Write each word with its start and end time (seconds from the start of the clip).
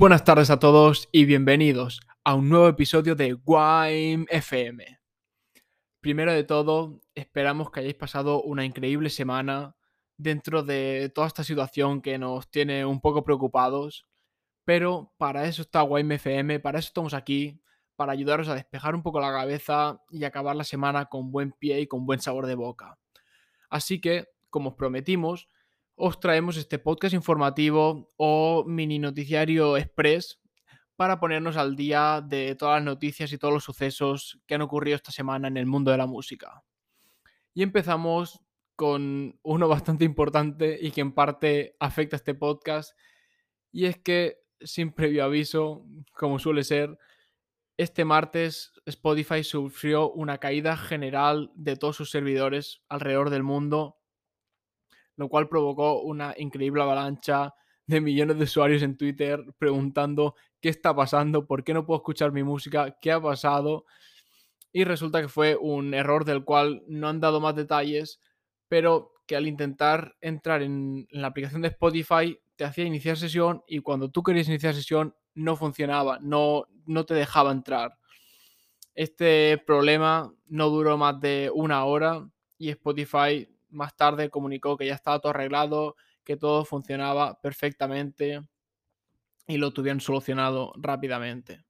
Buenas 0.00 0.24
tardes 0.24 0.48
a 0.48 0.58
todos 0.58 1.10
y 1.12 1.26
bienvenidos 1.26 2.00
a 2.24 2.34
un 2.34 2.48
nuevo 2.48 2.68
episodio 2.68 3.14
de 3.14 3.34
Wime 3.34 4.24
FM. 4.30 4.98
Primero 6.00 6.32
de 6.32 6.42
todo, 6.42 7.02
esperamos 7.14 7.70
que 7.70 7.80
hayáis 7.80 7.96
pasado 7.96 8.42
una 8.42 8.64
increíble 8.64 9.10
semana 9.10 9.76
dentro 10.16 10.62
de 10.62 11.12
toda 11.14 11.26
esta 11.26 11.44
situación 11.44 12.00
que 12.00 12.16
nos 12.16 12.50
tiene 12.50 12.86
un 12.86 13.02
poco 13.02 13.24
preocupados, 13.24 14.06
pero 14.64 15.12
para 15.18 15.44
eso 15.44 15.60
está 15.60 15.82
Wime 15.82 16.14
FM, 16.14 16.60
para 16.60 16.78
eso 16.78 16.88
estamos 16.88 17.12
aquí, 17.12 17.60
para 17.94 18.12
ayudaros 18.12 18.48
a 18.48 18.54
despejar 18.54 18.94
un 18.94 19.02
poco 19.02 19.20
la 19.20 19.30
cabeza 19.30 20.00
y 20.08 20.24
acabar 20.24 20.56
la 20.56 20.64
semana 20.64 21.10
con 21.10 21.30
buen 21.30 21.52
pie 21.52 21.78
y 21.78 21.86
con 21.86 22.06
buen 22.06 22.22
sabor 22.22 22.46
de 22.46 22.54
boca. 22.54 22.98
Así 23.68 24.00
que, 24.00 24.28
como 24.48 24.70
os 24.70 24.76
prometimos, 24.76 25.50
os 26.02 26.18
traemos 26.18 26.56
este 26.56 26.78
podcast 26.78 27.12
informativo 27.12 28.10
o 28.16 28.64
mini 28.66 28.98
noticiario 28.98 29.76
express 29.76 30.40
para 30.96 31.20
ponernos 31.20 31.58
al 31.58 31.76
día 31.76 32.24
de 32.26 32.54
todas 32.54 32.76
las 32.76 32.84
noticias 32.84 33.30
y 33.32 33.38
todos 33.38 33.52
los 33.52 33.64
sucesos 33.64 34.40
que 34.46 34.54
han 34.54 34.62
ocurrido 34.62 34.96
esta 34.96 35.12
semana 35.12 35.48
en 35.48 35.58
el 35.58 35.66
mundo 35.66 35.90
de 35.90 35.98
la 35.98 36.06
música. 36.06 36.64
Y 37.52 37.62
empezamos 37.62 38.40
con 38.76 39.38
uno 39.42 39.68
bastante 39.68 40.06
importante 40.06 40.78
y 40.80 40.90
que 40.90 41.02
en 41.02 41.12
parte 41.12 41.76
afecta 41.78 42.16
a 42.16 42.18
este 42.18 42.34
podcast, 42.34 42.96
y 43.70 43.84
es 43.84 43.98
que, 43.98 44.38
sin 44.62 44.92
previo 44.92 45.24
aviso, 45.24 45.84
como 46.14 46.38
suele 46.38 46.64
ser, 46.64 46.96
este 47.76 48.06
martes 48.06 48.72
Spotify 48.86 49.44
sufrió 49.44 50.10
una 50.10 50.38
caída 50.38 50.78
general 50.78 51.50
de 51.54 51.76
todos 51.76 51.96
sus 51.96 52.10
servidores 52.10 52.82
alrededor 52.88 53.28
del 53.28 53.42
mundo 53.42 53.99
lo 55.20 55.28
cual 55.28 55.48
provocó 55.48 56.00
una 56.00 56.34
increíble 56.36 56.82
avalancha 56.82 57.54
de 57.86 58.00
millones 58.00 58.38
de 58.38 58.44
usuarios 58.44 58.82
en 58.82 58.96
Twitter 58.96 59.44
preguntando 59.58 60.34
qué 60.60 60.68
está 60.70 60.94
pasando, 60.94 61.46
por 61.46 61.62
qué 61.62 61.74
no 61.74 61.84
puedo 61.84 61.98
escuchar 61.98 62.32
mi 62.32 62.42
música, 62.42 62.96
qué 63.00 63.12
ha 63.12 63.20
pasado. 63.20 63.84
Y 64.72 64.84
resulta 64.84 65.20
que 65.20 65.28
fue 65.28 65.56
un 65.56 65.92
error 65.92 66.24
del 66.24 66.44
cual 66.44 66.82
no 66.86 67.08
han 67.08 67.20
dado 67.20 67.40
más 67.40 67.54
detalles, 67.54 68.20
pero 68.68 69.12
que 69.26 69.36
al 69.36 69.46
intentar 69.46 70.16
entrar 70.20 70.62
en, 70.62 71.06
la 71.10 71.28
aplicación 71.28 71.62
de 71.62 71.68
Spotify 71.68 72.38
te 72.56 72.64
hacía 72.64 72.84
iniciar 72.84 73.16
sesión 73.16 73.62
y 73.66 73.80
cuando 73.80 74.10
tú 74.10 74.22
querías 74.22 74.48
iniciar 74.48 74.74
sesión 74.74 75.14
no 75.34 75.54
funcionaba, 75.56 76.18
no, 76.20 76.66
no 76.86 77.04
te 77.04 77.14
dejaba 77.14 77.52
entrar. 77.52 77.96
Este 78.94 79.58
problema 79.66 80.32
no 80.46 80.68
duró 80.70 80.96
más 80.96 81.20
de 81.20 81.50
una 81.54 81.84
hora 81.84 82.28
y 82.58 82.70
Spotify 82.70 83.48
más 83.70 83.96
tarde 83.96 84.30
comunicó 84.30 84.76
que 84.76 84.86
ya 84.86 84.94
estaba 84.94 85.18
todo 85.18 85.30
arreglado, 85.30 85.96
que 86.24 86.36
todo 86.36 86.64
funcionaba 86.64 87.40
perfectamente 87.40 88.42
y 89.46 89.56
lo 89.56 89.72
tuvieron 89.72 90.00
solucionado 90.00 90.72
rápidamente. 90.76 91.64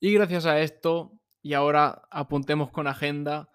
Y 0.00 0.12
gracias 0.12 0.46
a 0.46 0.60
esto, 0.60 1.12
y 1.42 1.54
ahora 1.54 2.02
apuntemos 2.10 2.70
con 2.70 2.86
agenda, 2.86 3.50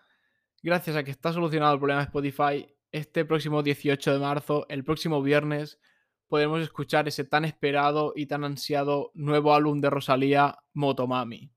gracias 0.63 0.95
a 0.95 1.03
que 1.03 1.11
está 1.11 1.31
solucionado 1.33 1.73
el 1.73 1.79
problema 1.79 2.01
de 2.01 2.05
Spotify, 2.05 2.75
este 2.91 3.25
próximo 3.25 3.61
18 3.61 4.13
de 4.13 4.19
marzo, 4.19 4.65
el 4.69 4.83
próximo 4.83 5.21
viernes, 5.21 5.79
podemos 6.27 6.61
escuchar 6.61 7.07
ese 7.07 7.23
tan 7.23 7.45
esperado 7.45 8.13
y 8.15 8.25
tan 8.25 8.43
ansiado 8.43 9.11
nuevo 9.13 9.53
álbum 9.53 9.79
de 9.81 9.89
Rosalía, 9.89 10.57
Motomami. 10.73 11.51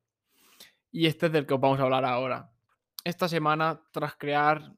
Y 0.91 1.07
este 1.07 1.27
es 1.27 1.33
del 1.33 1.47
que 1.47 1.55
os 1.55 1.61
vamos 1.61 1.81
a 1.81 1.85
hablar 1.85 2.05
ahora. 2.05 2.51
Esta 3.05 3.29
semana, 3.29 3.83
tras 3.93 4.17
crear 4.17 4.75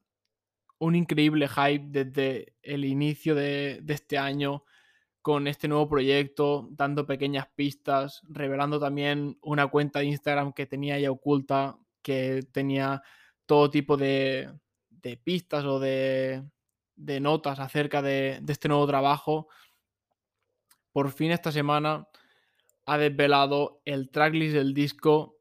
un 0.81 0.95
increíble 0.95 1.47
hype 1.47 1.85
desde 1.89 2.55
el 2.63 2.85
inicio 2.85 3.35
de, 3.35 3.83
este 3.87 4.17
año 4.17 4.63
con 5.21 5.47
este 5.47 5.67
nuevo 5.67 5.87
proyecto, 5.87 6.69
dando 6.71 7.05
pequeñas 7.05 7.47
pistas, 7.55 8.23
revelando 8.27 8.79
también 8.79 9.37
una 9.43 9.67
cuenta 9.67 9.99
de 9.99 10.05
Instagram 10.05 10.53
que 10.53 10.65
tenía 10.65 10.97
ya 10.97 11.11
oculta, 11.11 11.77
que 12.01 12.41
tenía 12.51 13.03
todo 13.45 13.69
tipo 13.69 13.95
de, 13.95 14.57
pistas 15.23 15.65
o 15.65 15.79
de, 15.79 16.43
notas 16.97 17.59
acerca 17.59 18.01
de, 18.01 18.39
de, 18.41 18.51
este 18.51 18.67
nuevo 18.67 18.87
trabajo. 18.87 19.49
Por 20.91 21.11
fin 21.11 21.29
esta 21.29 21.51
semana 21.51 22.07
ha 22.87 22.97
desvelado 22.97 23.83
el 23.85 24.09
tracklist 24.09 24.55
del 24.55 24.73
disco 24.73 25.37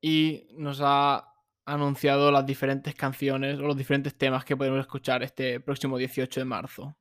y 0.00 0.46
nos 0.52 0.80
ha 0.82 1.33
anunciado 1.66 2.30
las 2.30 2.46
diferentes 2.46 2.94
canciones 2.94 3.58
o 3.58 3.62
los 3.62 3.76
diferentes 3.76 4.16
temas 4.16 4.44
que 4.44 4.56
podemos 4.56 4.80
escuchar 4.80 5.22
este 5.22 5.60
próximo 5.60 5.96
18 5.98 6.40
de 6.40 6.44
marzo. 6.44 6.96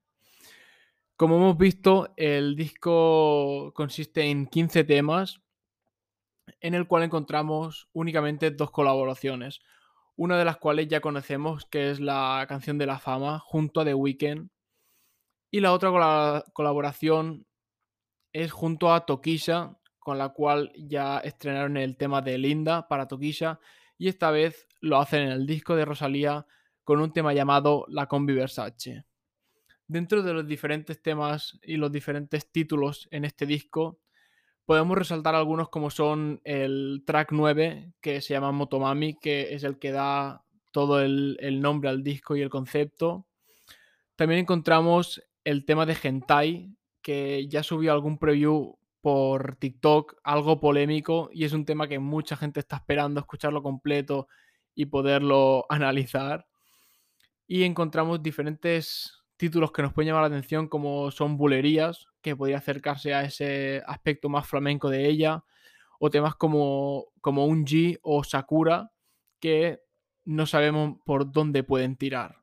Como 1.15 1.35
hemos 1.37 1.57
visto, 1.57 2.13
el 2.17 2.55
disco 2.55 3.71
consiste 3.75 4.23
en 4.23 4.47
15 4.47 4.83
temas, 4.83 5.41
en 6.59 6.73
el 6.73 6.87
cual 6.87 7.03
encontramos 7.03 7.87
únicamente 7.93 8.51
dos 8.51 8.71
colaboraciones. 8.71 9.61
Una 10.15 10.37
de 10.37 10.45
las 10.45 10.57
cuales 10.57 10.87
ya 10.87 11.01
conocemos, 11.01 11.65
que 11.65 11.91
es 11.91 11.99
la 11.99 12.45
canción 12.47 12.77
de 12.77 12.85
la 12.85 12.99
fama, 12.99 13.39
junto 13.39 13.81
a 13.81 13.85
The 13.85 13.93
Weeknd. 13.93 14.49
Y 15.51 15.59
la 15.59 15.73
otra 15.73 16.43
colaboración 16.53 17.45
es 18.31 18.51
junto 18.51 18.93
a 18.93 19.05
Tokisha, 19.05 19.77
con 19.99 20.17
la 20.17 20.29
cual 20.29 20.71
ya 20.75 21.19
estrenaron 21.19 21.77
el 21.77 21.95
tema 21.95 22.21
de 22.21 22.37
Linda 22.37 22.87
para 22.87 23.07
Tokisha 23.07 23.59
y 24.03 24.09
esta 24.09 24.31
vez 24.31 24.67
lo 24.81 24.97
hacen 24.97 25.21
en 25.21 25.29
el 25.29 25.45
disco 25.45 25.77
de 25.77 25.85
Rosalía 25.85 26.45
con 26.83 26.99
un 26.99 27.13
tema 27.13 27.33
llamado 27.33 27.85
La 27.87 28.07
Combi 28.07 28.33
Versace. 28.33 29.05
Dentro 29.87 30.21
de 30.23 30.33
los 30.33 30.45
diferentes 30.45 31.01
temas 31.01 31.57
y 31.63 31.77
los 31.77 31.89
diferentes 31.89 32.51
títulos 32.51 33.07
en 33.11 33.23
este 33.23 33.45
disco, 33.45 34.01
podemos 34.65 34.97
resaltar 34.97 35.35
algunos 35.35 35.69
como 35.69 35.89
son 35.89 36.41
el 36.43 37.03
track 37.05 37.31
9, 37.31 37.93
que 38.01 38.19
se 38.19 38.33
llama 38.33 38.51
Motomami, 38.51 39.17
que 39.21 39.53
es 39.53 39.63
el 39.63 39.79
que 39.79 39.93
da 39.93 40.43
todo 40.73 40.99
el, 40.99 41.37
el 41.39 41.61
nombre 41.61 41.89
al 41.89 42.03
disco 42.03 42.35
y 42.35 42.41
el 42.41 42.49
concepto. 42.49 43.25
También 44.17 44.41
encontramos 44.41 45.23
el 45.45 45.63
tema 45.63 45.85
de 45.85 45.95
Hentai, 46.03 46.75
que 47.01 47.47
ya 47.47 47.63
subió 47.63 47.93
algún 47.93 48.17
preview 48.17 48.77
por 49.03 49.57
TikTok, 49.57 50.15
algo 50.23 50.61
polémico 50.61 51.29
y 51.33 51.43
es 51.43 51.51
un 51.51 51.65
tema 51.65 51.89
que 51.89 51.99
mucha 51.99 52.37
gente 52.37 52.61
está 52.61 52.77
esperando 52.77 53.19
escucharlo 53.19 53.61
completo 53.61 54.29
y 54.73 54.85
poderlo 54.85 55.65
analizar. 55.69 56.47
Y 57.45 57.63
encontramos 57.63 58.23
diferentes 58.23 59.21
títulos 59.35 59.73
que 59.73 59.81
nos 59.81 59.91
pueden 59.91 60.07
llamar 60.07 60.21
la 60.21 60.37
atención 60.37 60.69
como 60.69 61.11
son 61.11 61.35
bulerías, 61.35 62.05
que 62.21 62.33
podría 62.33 62.59
acercarse 62.59 63.13
a 63.13 63.23
ese 63.25 63.83
aspecto 63.85 64.29
más 64.29 64.47
flamenco 64.47 64.89
de 64.89 65.05
ella, 65.09 65.43
o 65.99 66.09
temas 66.09 66.35
como, 66.35 67.07
como 67.19 67.45
un 67.45 67.65
G 67.65 67.99
o 68.03 68.23
Sakura, 68.23 68.93
que 69.41 69.81
no 70.23 70.45
sabemos 70.45 70.97
por 71.03 71.29
dónde 71.29 71.63
pueden 71.63 71.97
tirar. 71.97 72.37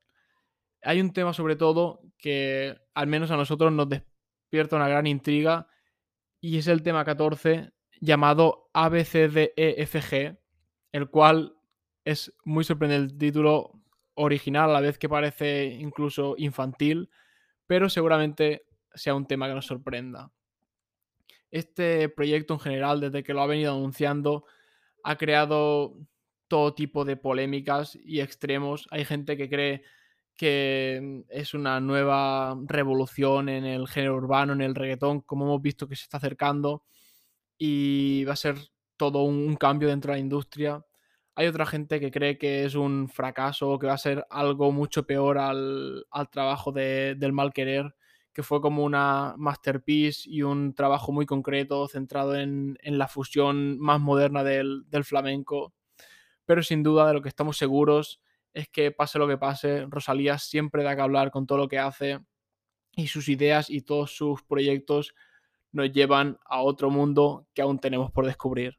Hay 0.83 1.01
un 1.01 1.15
tema 1.15 1.33
sobre 1.33 1.57
todo 1.57 2.03
que 2.19 2.77
al 2.93 3.07
menos 3.07 3.31
a 3.31 3.39
nosotros 3.39 3.73
nos 3.73 3.89
despierta 3.89 4.77
una 4.77 4.89
gran 4.89 5.07
intriga 5.07 5.70
y 6.41 6.59
es 6.59 6.67
el 6.67 6.83
tema 6.83 7.05
14 7.05 7.73
llamado 8.01 8.71
ABCDEFG, 8.73 10.39
el 10.93 11.11
cual 11.11 11.57
es 12.05 12.33
muy 12.45 12.65
sorprendente 12.65 13.13
el 13.13 13.19
título 13.19 13.81
original 14.15 14.71
a 14.71 14.75
la 14.75 14.81
vez 14.81 14.99
que 14.99 15.09
parece 15.09 15.67
incluso 15.67 16.35
infantil, 16.39 17.11
pero 17.67 17.89
seguramente 17.89 18.67
sea 18.95 19.15
un 19.15 19.27
tema 19.27 19.49
que 19.49 19.55
nos 19.55 19.67
sorprenda. 19.67 20.33
Este 21.51 22.09
proyecto 22.09 22.55
en 22.55 22.61
general, 22.61 23.01
desde 23.01 23.23
que 23.23 23.35
lo 23.35 23.43
ha 23.43 23.47
venido 23.47 23.73
anunciando, 23.73 24.45
ha 25.03 25.17
creado 25.17 25.97
todo 26.49 26.75
tipo 26.75 27.05
de 27.05 27.17
polémicas 27.17 27.97
y 28.03 28.21
extremos. 28.21 28.89
Hay 28.91 29.05
gente 29.05 29.37
que 29.37 29.49
cree 29.49 29.83
que 30.41 30.99
mm, 31.03 31.21
es 31.29 31.53
una 31.53 31.81
nueva 31.81 32.57
revolución 32.65 33.51
en 33.51 33.67
el 33.67 33.87
género 33.87 34.17
urbano, 34.17 34.55
en 34.55 34.63
el 34.63 34.75
reggaetón, 34.75 35.21
como 35.21 35.45
hemos 35.45 35.61
visto 35.61 35.87
que 35.87 35.97
se 35.97 36.05
está 36.05 36.17
acercando 36.17 36.83
y 37.59 38.25
va 38.25 38.33
a 38.33 38.37
ser 38.37 38.57
todo 38.97 39.23
un 39.25 39.57
cambio 39.57 39.91
dentro 39.91 40.13
de 40.13 40.17
la 40.19 40.25
industria. 40.25 40.83
Hay 41.35 41.47
otra 41.47 41.67
gente 41.67 42.01
que 42.01 42.11
cree 42.11 42.39
que 42.39 42.65
es 42.65 42.75
un 42.75 43.11
fracaso 43.11 43.79
que 43.79 43.89
va 43.89 43.93
a 43.95 43.99
ser 43.99 44.27
algo 44.31 44.73
mucho 44.73 45.07
peor 45.07 45.37
al, 45.37 46.07
trabajo 46.33 46.73
del 46.73 47.33
mal 47.35 47.53
querer, 47.53 47.95
que 48.33 48.43
fue 48.43 48.63
como 48.63 48.83
una 48.85 49.35
masterpiece 49.37 50.23
y 50.25 50.41
un 50.41 50.75
trabajo 50.75 51.13
muy 51.13 51.27
concreto 51.27 51.87
centrado 51.87 52.35
en, 52.35 52.79
la 52.83 53.09
fusión 53.09 53.79
más 53.79 54.01
moderna 54.01 54.43
del, 54.43 54.85
del 54.89 55.05
flamenco. 55.05 55.75
Pero 56.47 56.63
sin 56.63 56.83
duda 56.83 57.09
de 57.09 57.15
lo 57.15 57.21
que 57.21 57.29
estamos 57.29 57.59
seguros 57.59 58.23
es 58.55 58.69
que 58.69 58.91
pase 58.91 59.19
lo 59.19 59.29
que 59.29 59.39
pase, 59.39 59.87
Rosalía 59.89 60.39
siempre 60.39 60.83
da 60.83 60.95
que 60.97 61.03
hablar 61.03 61.31
con 61.31 61.47
todo 61.47 61.59
lo 61.59 61.69
que 61.69 61.79
hace 61.79 62.21
y 62.93 63.07
sus 63.07 63.29
ideas 63.29 63.71
y 63.71 63.83
todos 63.83 64.17
sus 64.17 64.43
proyectos 64.43 65.15
nos 65.73 65.93
llevan 65.93 66.39
a 66.45 66.63
otro 66.63 66.91
mundo 66.91 67.47
que 67.55 67.63
aún 67.63 67.79
tenemos 67.79 68.11
por 68.11 68.27
descubrir. 68.27 68.79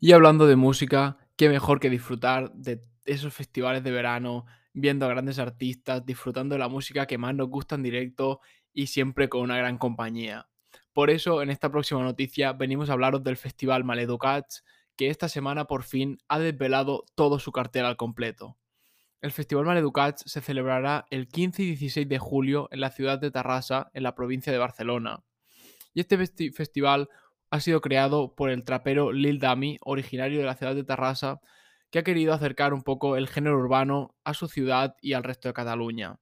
Y 0.00 0.12
hablando 0.12 0.46
de 0.46 0.56
música, 0.56 1.18
qué 1.36 1.48
mejor 1.48 1.80
que 1.80 1.90
disfrutar 1.90 2.52
de 2.52 2.82
esos 3.04 3.32
festivales 3.34 3.82
de 3.82 3.90
verano, 3.90 4.46
viendo 4.72 5.06
a 5.06 5.08
grandes 5.08 5.38
artistas, 5.38 6.04
disfrutando 6.04 6.54
de 6.54 6.60
la 6.60 6.68
música 6.68 7.06
que 7.06 7.18
más 7.18 7.34
nos 7.34 7.48
gusta 7.48 7.74
en 7.74 7.82
directo 7.82 8.40
y 8.72 8.86
siempre 8.88 9.28
con 9.28 9.40
una 9.42 9.56
gran 9.56 9.78
compañía. 9.78 10.48
Por 10.92 11.10
eso, 11.10 11.42
en 11.42 11.50
esta 11.50 11.70
próxima 11.70 12.02
noticia 12.02 12.52
venimos 12.52 12.90
a 12.90 12.92
hablaros 12.92 13.22
del 13.22 13.36
festival 13.36 13.84
Maleducats, 13.84 14.64
que 14.98 15.08
esta 15.08 15.28
semana 15.28 15.66
por 15.66 15.84
fin 15.84 16.18
ha 16.28 16.40
desvelado 16.40 17.04
todo 17.14 17.38
su 17.38 17.52
cartel 17.52 17.84
al 17.84 17.96
completo. 17.96 18.58
El 19.20 19.30
Festival 19.30 19.64
Maleducats 19.64 20.24
se 20.26 20.40
celebrará 20.40 21.06
el 21.10 21.28
15 21.28 21.62
y 21.62 21.66
16 21.66 22.08
de 22.08 22.18
julio 22.18 22.68
en 22.72 22.80
la 22.80 22.90
ciudad 22.90 23.18
de 23.20 23.30
Tarrasa, 23.30 23.90
en 23.94 24.02
la 24.02 24.16
provincia 24.16 24.52
de 24.52 24.58
Barcelona. 24.58 25.24
Y 25.94 26.00
este 26.00 26.18
festival 26.52 27.08
ha 27.50 27.60
sido 27.60 27.80
creado 27.80 28.34
por 28.34 28.50
el 28.50 28.64
trapero 28.64 29.12
Lil 29.12 29.38
Dami, 29.38 29.78
originario 29.82 30.40
de 30.40 30.44
la 30.44 30.56
ciudad 30.56 30.74
de 30.74 30.84
Tarrasa, 30.84 31.40
que 31.90 32.00
ha 32.00 32.04
querido 32.04 32.34
acercar 32.34 32.74
un 32.74 32.82
poco 32.82 33.16
el 33.16 33.28
género 33.28 33.56
urbano 33.56 34.16
a 34.24 34.34
su 34.34 34.48
ciudad 34.48 34.96
y 35.00 35.12
al 35.12 35.22
resto 35.22 35.48
de 35.48 35.54
Cataluña. 35.54 36.18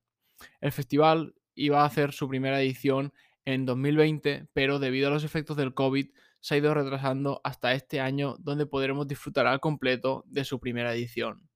El 0.61 0.71
festival 0.71 1.35
iba 1.55 1.83
a 1.83 1.87
hacer 1.87 2.13
su 2.13 2.29
primera 2.29 2.61
edición 2.61 3.15
en 3.47 3.65
2020, 3.65 4.49
pero 4.53 4.79
debido 4.79 5.09
a 5.09 5.11
los 5.11 5.25
efectos 5.25 5.57
del 5.57 5.73
COVID 5.73 6.11
se 6.41 6.55
ha 6.55 6.59
ido 6.59 6.75
retrasando 6.75 7.41
hasta 7.45 7.73
este 7.73 8.01
año 8.01 8.37
donde 8.39 8.67
podremos 8.67 9.09
disfrutar 9.09 9.47
al 9.47 9.61
completo 9.61 10.25
de 10.27 10.45
su 10.45 10.61
primera 10.61 10.95
edición. 10.95 11.49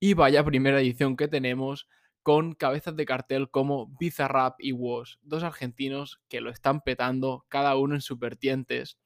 Y 0.00 0.14
vaya 0.14 0.44
primera 0.44 0.80
edición 0.80 1.16
que 1.16 1.28
tenemos 1.28 1.88
con 2.22 2.54
cabezas 2.54 2.96
de 2.96 3.04
cartel 3.04 3.50
como 3.50 3.94
Bizarrap 3.98 4.54
y 4.58 4.72
Woz, 4.72 5.18
dos 5.22 5.42
argentinos 5.42 6.20
que 6.28 6.40
lo 6.40 6.50
están 6.50 6.80
petando 6.80 7.44
cada 7.48 7.76
uno 7.76 7.94
en 7.94 8.00
sus 8.00 8.18
vertientes. 8.18 8.98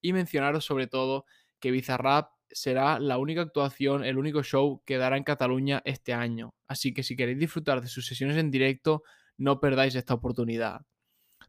Y 0.00 0.12
mencionaros 0.12 0.64
sobre 0.64 0.86
todo 0.86 1.24
que 1.60 1.70
Bizarrap 1.70 2.30
será 2.50 2.98
la 2.98 3.18
única 3.18 3.42
actuación, 3.42 4.04
el 4.04 4.18
único 4.18 4.42
show 4.42 4.82
que 4.84 4.98
dará 4.98 5.16
en 5.16 5.24
Cataluña 5.24 5.82
este 5.84 6.12
año. 6.12 6.54
Así 6.66 6.92
que 6.92 7.02
si 7.02 7.16
queréis 7.16 7.38
disfrutar 7.38 7.80
de 7.80 7.88
sus 7.88 8.06
sesiones 8.06 8.36
en 8.36 8.50
directo, 8.50 9.02
no 9.36 9.60
perdáis 9.60 9.94
esta 9.94 10.14
oportunidad. 10.14 10.82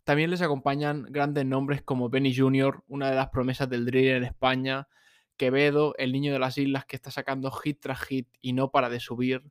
También 0.09 0.31
les 0.31 0.41
acompañan 0.41 1.03
grandes 1.03 1.45
nombres 1.45 1.83
como 1.83 2.09
Benny 2.09 2.35
Jr., 2.35 2.83
una 2.87 3.11
de 3.11 3.15
las 3.15 3.29
promesas 3.29 3.69
del 3.69 3.85
drill 3.85 4.07
en 4.07 4.23
España, 4.23 4.87
Quevedo, 5.37 5.93
el 5.99 6.11
niño 6.11 6.33
de 6.33 6.39
las 6.39 6.57
islas 6.57 6.85
que 6.85 6.95
está 6.95 7.11
sacando 7.11 7.51
hit 7.51 7.79
tras 7.79 8.01
hit 8.01 8.27
y 8.41 8.53
no 8.53 8.71
para 8.71 8.89
de 8.89 8.99
subir. 8.99 9.43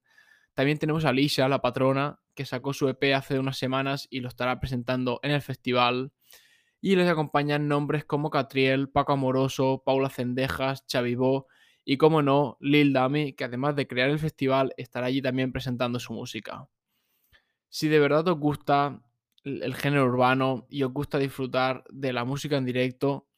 También 0.55 0.77
tenemos 0.79 1.05
a 1.05 1.13
Lisa, 1.13 1.49
la 1.49 1.63
patrona, 1.63 2.19
que 2.35 2.45
sacó 2.45 2.73
su 2.73 2.89
EP 2.89 3.15
hace 3.15 3.39
unas 3.39 3.57
semanas 3.57 4.09
y 4.11 4.19
lo 4.19 4.27
estará 4.27 4.59
presentando 4.59 5.21
en 5.23 5.31
el 5.31 5.43
festival. 5.43 6.11
Y 6.81 6.97
les 6.97 7.09
acompañan 7.09 7.69
nombres 7.69 8.05
como 8.05 8.29
Catriel, 8.29 8.89
Paco 8.89 9.13
Amoroso, 9.13 9.85
Paula 9.87 10.11
Cendejas, 10.11 10.85
Chavibó 10.89 11.47
y, 11.85 11.99
como 11.99 12.21
no, 12.21 12.57
Lil 12.59 12.93
Dami, 12.93 13.35
que 13.35 13.45
además 13.45 13.77
de 13.77 13.87
crear 13.87 14.11
el 14.11 14.19
festival, 14.19 14.75
estará 14.77 15.07
allí 15.07 15.23
también 15.23 15.53
presentando 15.53 16.01
su 16.01 16.13
música. 16.15 16.69
Si 17.69 17.87
de 17.87 18.01
verdad 18.01 18.27
os 18.27 18.41
gusta 18.41 19.05
el 19.63 19.75
género 19.75 20.05
urbano 20.05 20.67
y 20.71 20.83
os 20.83 20.93
gusta 20.93 21.19
disfrutar 21.19 21.85
de 21.91 22.13
la 22.13 22.25
música 22.25 22.57
en 22.57 22.65
directo, 22.65 23.29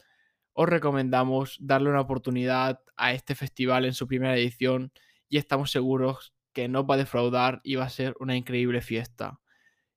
os 0.53 0.69
recomendamos 0.69 1.57
darle 1.61 1.91
una 1.91 2.01
oportunidad 2.01 2.81
a 2.97 3.13
este 3.13 3.35
festival 3.35 3.85
en 3.85 3.95
su 3.95 4.07
primera 4.07 4.37
edición 4.37 4.93
y 5.29 5.39
estamos 5.39 5.71
seguros 5.71 6.35
que 6.53 6.69
no 6.69 6.87
va 6.87 6.97
a 6.97 6.99
defraudar 6.99 7.61
y 7.63 7.77
va 7.77 7.85
a 7.85 7.91
ser 7.91 8.15
una 8.21 8.37
increíble 8.37 8.81
fiesta. 8.81 9.41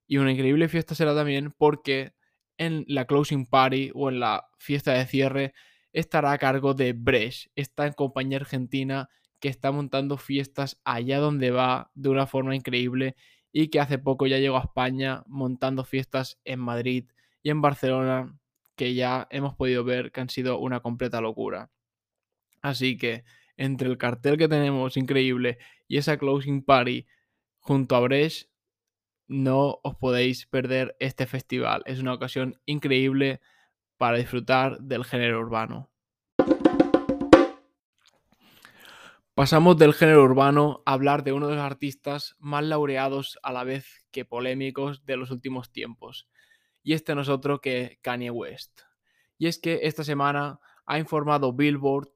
Y 0.06 0.18
una 0.18 0.32
increíble 0.32 0.68
fiesta 0.68 0.94
será 0.94 1.14
también 1.14 1.52
porque 1.56 2.14
en 2.56 2.84
la 2.88 3.06
closing 3.06 3.46
party 3.46 3.90
o 3.94 4.08
en 4.08 4.20
la 4.20 4.46
fiesta 4.58 4.92
de 4.92 5.06
cierre 5.06 5.54
estará 5.92 6.32
a 6.32 6.38
cargo 6.38 6.74
de 6.74 6.92
Bresh, 6.92 7.50
esta 7.56 7.90
compañía 7.92 8.38
argentina 8.38 9.08
que 9.40 9.48
está 9.48 9.72
montando 9.72 10.16
fiestas 10.16 10.80
allá 10.84 11.18
donde 11.18 11.50
va 11.50 11.90
de 11.94 12.08
una 12.08 12.26
forma 12.26 12.56
increíble 12.56 13.16
y 13.56 13.68
que 13.68 13.78
hace 13.78 13.98
poco 13.98 14.26
ya 14.26 14.38
llegó 14.38 14.56
a 14.56 14.64
España 14.64 15.22
montando 15.28 15.84
fiestas 15.84 16.40
en 16.44 16.58
Madrid 16.58 17.04
y 17.40 17.50
en 17.50 17.62
Barcelona 17.62 18.36
que 18.74 18.94
ya 18.94 19.28
hemos 19.30 19.54
podido 19.54 19.84
ver 19.84 20.10
que 20.10 20.20
han 20.20 20.28
sido 20.28 20.58
una 20.58 20.80
completa 20.80 21.20
locura. 21.20 21.70
Así 22.62 22.98
que 22.98 23.22
entre 23.56 23.88
el 23.88 23.96
cartel 23.96 24.36
que 24.38 24.48
tenemos 24.48 24.96
increíble 24.96 25.58
y 25.86 25.98
esa 25.98 26.18
closing 26.18 26.64
party 26.64 27.06
junto 27.60 27.94
a 27.94 28.00
Bresh, 28.00 28.48
no 29.28 29.78
os 29.84 29.94
podéis 29.94 30.46
perder 30.46 30.96
este 30.98 31.26
festival. 31.26 31.84
Es 31.86 32.00
una 32.00 32.12
ocasión 32.12 32.60
increíble 32.66 33.40
para 33.98 34.18
disfrutar 34.18 34.80
del 34.80 35.04
género 35.04 35.38
urbano. 35.38 35.92
Pasamos 39.34 39.76
del 39.76 39.94
género 39.94 40.22
urbano 40.22 40.84
a 40.86 40.92
hablar 40.92 41.24
de 41.24 41.32
uno 41.32 41.48
de 41.48 41.56
los 41.56 41.64
artistas 41.64 42.36
más 42.38 42.62
laureados 42.62 43.36
a 43.42 43.52
la 43.52 43.64
vez 43.64 44.06
que 44.12 44.24
polémicos 44.24 45.04
de 45.06 45.16
los 45.16 45.32
últimos 45.32 45.72
tiempos. 45.72 46.28
Y 46.84 46.92
este 46.92 47.16
no 47.16 47.22
es 47.22 47.28
otro 47.28 47.60
que 47.60 47.98
Kanye 48.00 48.30
West. 48.30 48.82
Y 49.36 49.48
es 49.48 49.58
que 49.58 49.80
esta 49.82 50.04
semana 50.04 50.60
ha 50.86 51.00
informado 51.00 51.52
Billboard 51.52 52.10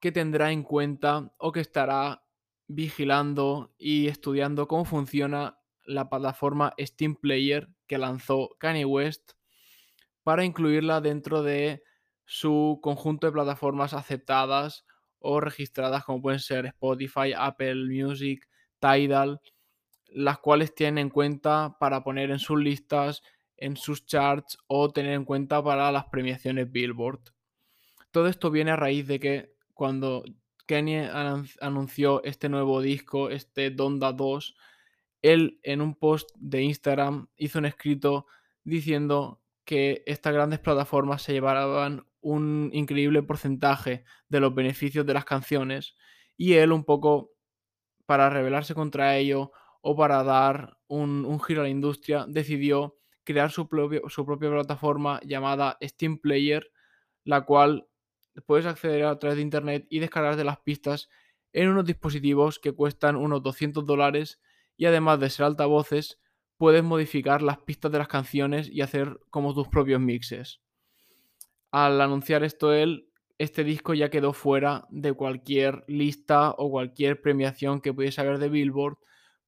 que 0.00 0.12
tendrá 0.12 0.50
en 0.50 0.62
cuenta 0.62 1.34
o 1.36 1.52
que 1.52 1.60
estará 1.60 2.24
vigilando 2.68 3.74
y 3.76 4.06
estudiando 4.06 4.66
cómo 4.66 4.86
funciona 4.86 5.58
la 5.84 6.08
plataforma 6.08 6.72
Steam 6.80 7.16
Player 7.16 7.68
que 7.86 7.98
lanzó 7.98 8.56
Kanye 8.58 8.86
West 8.86 9.32
para 10.22 10.42
incluirla 10.42 11.02
dentro 11.02 11.42
de 11.42 11.82
su 12.24 12.78
conjunto 12.82 13.26
de 13.26 13.34
plataformas 13.34 13.92
aceptadas 13.92 14.86
o 15.22 15.40
registradas 15.40 16.04
como 16.04 16.22
pueden 16.22 16.40
ser 16.40 16.66
Spotify, 16.66 17.32
Apple 17.36 17.86
Music, 17.86 18.48
Tidal, 18.78 19.40
las 20.08 20.38
cuales 20.38 20.74
tienen 20.74 20.98
en 20.98 21.10
cuenta 21.10 21.76
para 21.78 22.02
poner 22.02 22.30
en 22.30 22.38
sus 22.38 22.60
listas, 22.60 23.22
en 23.56 23.76
sus 23.76 24.06
charts 24.06 24.58
o 24.66 24.90
tener 24.90 25.12
en 25.12 25.24
cuenta 25.24 25.62
para 25.62 25.90
las 25.92 26.06
premiaciones 26.06 26.70
Billboard. 26.70 27.20
Todo 28.10 28.26
esto 28.26 28.50
viene 28.50 28.72
a 28.72 28.76
raíz 28.76 29.06
de 29.06 29.20
que 29.20 29.54
cuando 29.72 30.24
Kenny 30.66 30.96
anunció 31.60 32.22
este 32.24 32.48
nuevo 32.48 32.80
disco, 32.80 33.30
este 33.30 33.70
Donda 33.70 34.12
2, 34.12 34.56
él 35.22 35.60
en 35.62 35.80
un 35.80 35.94
post 35.94 36.30
de 36.36 36.62
Instagram 36.62 37.28
hizo 37.36 37.58
un 37.58 37.66
escrito 37.66 38.26
diciendo 38.64 39.40
que 39.64 40.02
estas 40.06 40.34
grandes 40.34 40.58
plataformas 40.58 41.22
se 41.22 41.32
llevaban 41.32 42.04
un 42.22 42.70
increíble 42.72 43.22
porcentaje 43.22 44.04
de 44.28 44.40
los 44.40 44.54
beneficios 44.54 45.04
de 45.04 45.14
las 45.14 45.24
canciones 45.24 45.94
y 46.36 46.54
él 46.54 46.72
un 46.72 46.84
poco 46.84 47.32
para 48.06 48.30
rebelarse 48.30 48.74
contra 48.74 49.16
ello 49.16 49.52
o 49.82 49.96
para 49.96 50.22
dar 50.22 50.78
un, 50.86 51.40
giro 51.40 51.60
a 51.60 51.64
la 51.64 51.70
industria 51.70 52.24
decidió 52.28 52.96
crear 53.24 53.50
su, 53.50 53.68
su 54.08 54.26
propia 54.26 54.50
plataforma 54.50 55.20
llamada 55.24 55.76
Steam 55.82 56.18
Player, 56.18 56.70
la 57.24 57.44
cual 57.44 57.88
puedes 58.46 58.66
acceder 58.66 59.04
a 59.04 59.18
través 59.18 59.36
de 59.36 59.42
internet 59.42 59.86
y 59.90 59.98
descargar 59.98 60.36
de 60.36 60.44
las 60.44 60.60
pistas 60.60 61.08
en 61.52 61.68
unos 61.68 61.84
dispositivos 61.84 62.58
que 62.58 62.72
cuestan 62.72 63.16
unos 63.16 63.42
200 63.42 63.84
dólares 63.84 64.40
y 64.76 64.86
además 64.86 65.20
de 65.20 65.30
ser 65.30 65.46
altavoces 65.46 66.20
puedes 66.56 66.82
modificar 66.82 67.42
las 67.42 67.58
pistas 67.58 67.92
de 67.92 67.98
las 67.98 68.08
canciones 68.08 68.68
y 68.70 68.80
hacer 68.80 69.18
como 69.30 69.52
tus 69.52 69.68
propios 69.68 70.00
mixes 70.00 70.61
al 71.72 72.00
anunciar 72.00 72.44
esto 72.44 72.72
él, 72.72 73.08
este 73.38 73.64
disco 73.64 73.94
ya 73.94 74.10
quedó 74.10 74.32
fuera 74.32 74.86
de 74.90 75.14
cualquier 75.14 75.84
lista 75.88 76.50
o 76.50 76.70
cualquier 76.70 77.20
premiación 77.20 77.80
que 77.80 77.92
pudiese 77.92 78.20
haber 78.20 78.38
de 78.38 78.48
Billboard. 78.48 78.98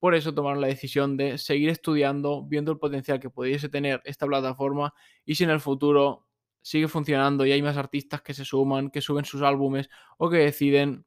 Por 0.00 0.14
eso 0.14 0.34
tomaron 0.34 0.60
la 0.60 0.66
decisión 0.66 1.16
de 1.16 1.38
seguir 1.38 1.68
estudiando, 1.68 2.42
viendo 2.42 2.72
el 2.72 2.78
potencial 2.78 3.20
que 3.20 3.30
pudiese 3.30 3.68
tener 3.68 4.00
esta 4.04 4.26
plataforma 4.26 4.94
y 5.24 5.36
si 5.36 5.44
en 5.44 5.50
el 5.50 5.60
futuro 5.60 6.26
sigue 6.62 6.88
funcionando 6.88 7.46
y 7.46 7.52
hay 7.52 7.62
más 7.62 7.76
artistas 7.76 8.22
que 8.22 8.34
se 8.34 8.44
suman, 8.44 8.90
que 8.90 9.02
suben 9.02 9.26
sus 9.26 9.42
álbumes 9.42 9.90
o 10.18 10.30
que 10.30 10.38
deciden 10.38 11.04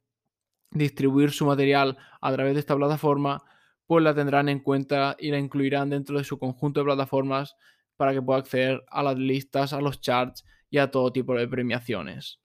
distribuir 0.72 1.32
su 1.32 1.46
material 1.46 1.98
a 2.22 2.32
través 2.32 2.54
de 2.54 2.60
esta 2.60 2.76
plataforma, 2.76 3.44
pues 3.88 4.04
la 4.04 4.14
tendrán 4.14 4.50
en 4.50 4.60
cuenta 4.60 5.16
y 5.20 5.32
la 5.32 5.40
incluirán 5.40 5.90
dentro 5.90 6.18
de 6.18 6.24
su 6.24 6.38
conjunto 6.38 6.82
de 6.82 6.86
plataformas 6.86 7.56
para 7.96 8.14
que 8.14 8.22
pueda 8.22 8.40
acceder 8.40 8.84
a 8.90 9.02
las 9.02 9.18
listas, 9.18 9.74
a 9.74 9.82
los 9.82 10.00
charts 10.00 10.44
y 10.70 10.78
a 10.80 10.92
todo 10.92 11.12
tipo 11.12 11.36
de 11.36 11.48
premiaciones. 11.48 12.40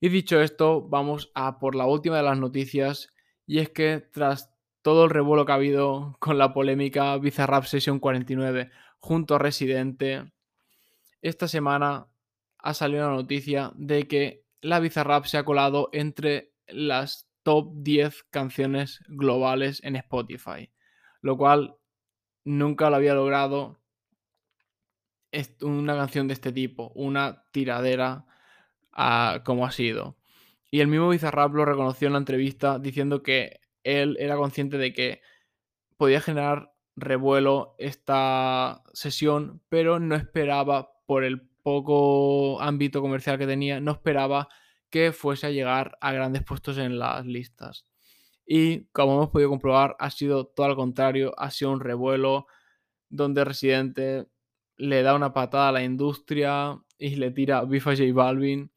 Y 0.00 0.08
dicho 0.10 0.40
esto, 0.40 0.82
vamos 0.88 1.30
a 1.34 1.58
por 1.58 1.74
la 1.74 1.86
última 1.86 2.18
de 2.18 2.22
las 2.22 2.38
noticias 2.38 3.12
y 3.46 3.58
es 3.58 3.70
que 3.70 4.00
tras 4.12 4.54
todo 4.82 5.04
el 5.04 5.10
revuelo 5.10 5.44
que 5.44 5.52
ha 5.52 5.56
habido 5.56 6.16
con 6.20 6.38
la 6.38 6.52
polémica 6.52 7.16
Bizarrap 7.18 7.64
Session 7.64 7.98
49 7.98 8.70
junto 8.98 9.34
a 9.34 9.38
Residente, 9.38 10.30
esta 11.20 11.48
semana 11.48 12.06
ha 12.58 12.74
salido 12.74 13.08
la 13.08 13.16
noticia 13.16 13.72
de 13.74 14.06
que 14.06 14.44
la 14.60 14.80
Bizarrap 14.80 15.24
se 15.24 15.38
ha 15.38 15.44
colado 15.44 15.88
entre 15.92 16.52
las 16.66 17.28
top 17.42 17.72
10 17.76 18.24
canciones 18.30 19.00
globales 19.08 19.80
en 19.82 19.96
Spotify, 19.96 20.70
lo 21.22 21.36
cual 21.36 21.76
nunca 22.44 22.90
lo 22.90 22.96
había 22.96 23.14
logrado 23.14 23.80
una 25.62 25.96
canción 25.96 26.28
de 26.28 26.34
este 26.34 26.52
tipo, 26.52 26.92
una 26.94 27.44
tiradera 27.52 28.26
como 29.44 29.66
ha 29.66 29.70
sido. 29.70 30.16
Y 30.70 30.80
el 30.80 30.88
mismo 30.88 31.08
Bizarrap 31.08 31.54
lo 31.54 31.64
reconoció 31.64 32.06
en 32.06 32.12
la 32.12 32.18
entrevista 32.18 32.78
diciendo 32.78 33.22
que 33.22 33.60
él 33.84 34.16
era 34.20 34.36
consciente 34.36 34.76
de 34.76 34.92
que 34.92 35.22
podía 35.96 36.20
generar 36.20 36.72
revuelo 36.94 37.74
esta 37.78 38.82
sesión, 38.92 39.62
pero 39.68 39.98
no 40.00 40.14
esperaba, 40.14 40.90
por 41.06 41.24
el 41.24 41.48
poco 41.62 42.60
ámbito 42.60 43.00
comercial 43.00 43.38
que 43.38 43.46
tenía, 43.46 43.80
no 43.80 43.92
esperaba 43.92 44.48
que 44.90 45.12
fuese 45.12 45.46
a 45.46 45.50
llegar 45.50 45.96
a 46.00 46.12
grandes 46.12 46.42
puestos 46.42 46.76
en 46.78 46.98
las 46.98 47.24
listas. 47.24 47.86
Y 48.46 48.86
como 48.86 49.14
hemos 49.14 49.30
podido 49.30 49.50
comprobar, 49.50 49.96
ha 49.98 50.10
sido 50.10 50.46
todo 50.46 50.66
al 50.66 50.76
contrario, 50.76 51.34
ha 51.38 51.50
sido 51.50 51.70
un 51.70 51.80
revuelo 51.80 52.46
donde 53.08 53.44
Residente 53.44 54.26
le 54.78 55.02
da 55.02 55.14
una 55.14 55.32
patada 55.32 55.68
a 55.68 55.72
la 55.72 55.82
industria 55.82 56.80
y 56.98 57.16
le 57.16 57.30
tira 57.30 57.64
bifa 57.64 57.90
J 57.90 58.04
Balvin. 58.12 58.70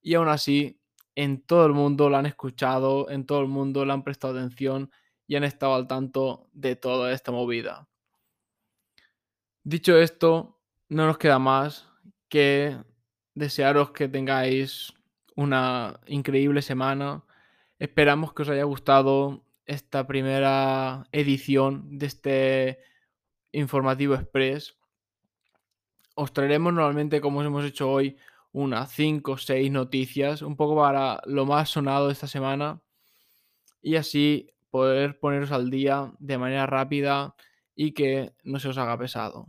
Y 0.00 0.14
aún 0.14 0.28
así, 0.28 0.80
en 1.16 1.42
todo 1.42 1.66
el 1.66 1.72
mundo 1.72 2.08
la 2.08 2.20
han 2.20 2.26
escuchado, 2.26 3.10
en 3.10 3.26
todo 3.26 3.40
el 3.40 3.48
mundo 3.48 3.84
le 3.84 3.92
han 3.92 4.04
prestado 4.04 4.38
atención 4.38 4.90
y 5.26 5.36
han 5.36 5.44
estado 5.44 5.74
al 5.74 5.88
tanto 5.88 6.48
de 6.52 6.76
toda 6.76 7.12
esta 7.12 7.32
movida. 7.32 7.88
Dicho 9.64 9.98
esto, 9.98 10.60
no 10.88 11.06
nos 11.06 11.18
queda 11.18 11.38
más 11.38 11.88
que 12.28 12.78
desearos 13.34 13.90
que 13.90 14.08
tengáis 14.08 14.94
una 15.34 16.00
increíble 16.06 16.62
semana. 16.62 17.24
Esperamos 17.78 18.32
que 18.32 18.42
os 18.42 18.48
haya 18.48 18.64
gustado 18.64 19.44
esta 19.66 20.06
primera 20.06 21.06
edición 21.12 21.98
de 21.98 22.06
este 22.06 22.78
informativo 23.52 24.14
express. 24.14 24.76
Os 26.20 26.32
traeremos 26.32 26.74
normalmente, 26.74 27.20
como 27.20 27.44
hemos 27.44 27.64
hecho 27.64 27.88
hoy, 27.88 28.16
unas 28.50 28.90
5 28.90 29.30
o 29.30 29.38
6 29.38 29.70
noticias, 29.70 30.42
un 30.42 30.56
poco 30.56 30.74
para 30.74 31.22
lo 31.26 31.46
más 31.46 31.70
sonado 31.70 32.08
de 32.08 32.12
esta 32.12 32.26
semana. 32.26 32.82
Y 33.80 33.94
así 33.94 34.50
poder 34.68 35.20
poneros 35.20 35.52
al 35.52 35.70
día 35.70 36.12
de 36.18 36.36
manera 36.36 36.66
rápida 36.66 37.36
y 37.76 37.92
que 37.92 38.32
no 38.42 38.58
se 38.58 38.66
os 38.66 38.78
haga 38.78 38.98
pesado. 38.98 39.46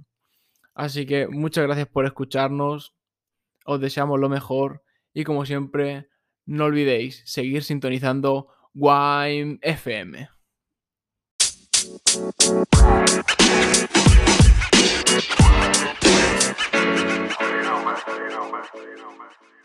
Así 0.75 1.07
que 1.07 1.27
muchas 1.27 1.65
gracias 1.65 1.87
por 1.87 2.05
escucharnos, 2.05 2.93
os 3.65 3.81
deseamos 3.81 4.19
lo 4.19 4.29
mejor 4.29 4.83
y 5.11 5.23
como 5.23 5.47
siempre, 5.47 6.07
no 6.45 6.65
olvidéis 6.65 7.23
seguir 7.25 7.63
sintonizando 7.63 8.47
Wime 8.75 9.57
FM. 9.63 10.29
you 15.19 15.27
know 17.63 17.83
my, 17.83 18.01
you 18.07 18.29
know 18.29 18.51
my, 18.51 18.63
you 18.75 18.97
know 18.97 19.11
my. 19.17 19.58